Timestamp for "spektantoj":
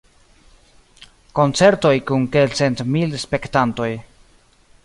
3.27-3.95